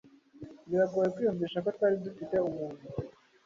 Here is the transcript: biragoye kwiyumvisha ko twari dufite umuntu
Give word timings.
biragoye 0.69 1.07
kwiyumvisha 1.15 1.63
ko 1.63 1.69
twari 1.75 1.95
dufite 2.05 2.35
umuntu 2.47 2.81